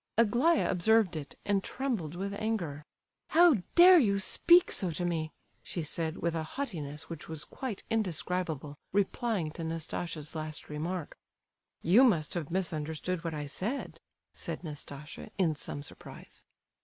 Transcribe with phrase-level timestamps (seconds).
[0.17, 2.83] Aglaya observed it, and trembled with anger.
[3.27, 5.31] "How dare you speak so to me?"
[5.61, 11.19] she said, with a haughtiness which was quite indescribable, replying to Nastasia's last remark.
[11.83, 13.99] "You must have misunderstood what I said,"
[14.33, 16.45] said Nastasia, in some surprise.